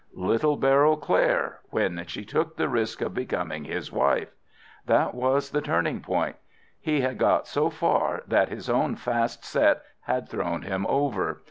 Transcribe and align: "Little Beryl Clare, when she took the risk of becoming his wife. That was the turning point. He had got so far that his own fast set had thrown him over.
"Little 0.15 0.57
Beryl 0.57 0.97
Clare, 0.97 1.59
when 1.69 2.03
she 2.07 2.25
took 2.25 2.55
the 2.55 2.67
risk 2.67 3.01
of 3.01 3.13
becoming 3.13 3.65
his 3.65 3.91
wife. 3.91 4.29
That 4.87 5.13
was 5.13 5.51
the 5.51 5.61
turning 5.61 6.01
point. 6.01 6.37
He 6.79 7.01
had 7.01 7.19
got 7.19 7.45
so 7.45 7.69
far 7.69 8.23
that 8.27 8.49
his 8.49 8.67
own 8.67 8.95
fast 8.95 9.45
set 9.45 9.83
had 10.05 10.27
thrown 10.27 10.63
him 10.63 10.87
over. 10.89 11.39